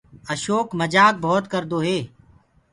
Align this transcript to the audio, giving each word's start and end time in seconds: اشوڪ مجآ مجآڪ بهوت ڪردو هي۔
اشوڪ 0.33 0.67
مجآ 0.79 1.05
مجآڪ 1.05 1.13
بهوت 1.23 1.43
ڪردو 1.53 1.79
هي۔ 1.85 1.97